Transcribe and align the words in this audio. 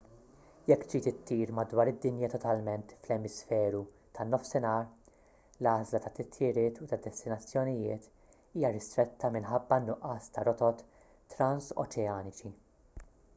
jekk 0.69 0.83
trid 0.91 1.07
ittir 1.09 1.51
madwar 1.57 1.89
id-dinja 1.91 2.29
totalment 2.35 2.93
fl-emisferu 3.01 3.81
tan-nofsinhar 4.21 4.87
l-għażla 4.89 6.03
tat-titjiriet 6.07 6.81
u 6.85 6.89
tad-destinazzjonijiet 6.95 8.09
hija 8.55 8.73
ristretta 8.79 9.33
minħabba 9.39 9.81
n-nuqqas 9.83 10.33
ta' 10.39 10.47
rotot 10.53 10.83
transoċeaniċi 11.39 12.55